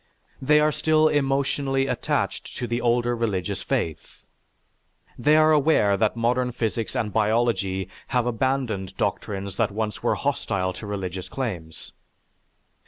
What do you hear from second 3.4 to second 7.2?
faith. They are aware that modern physics and